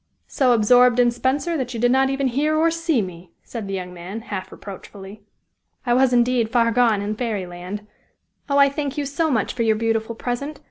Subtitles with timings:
[0.25, 3.75] "So absorbed in Spenser that you did not even hear or see me!" said the
[3.75, 5.21] young man, half reproachfully.
[5.85, 7.85] "I was indeed far gone in Fairy Land!
[8.49, 10.59] Oh, I thank you so much for your beautiful present!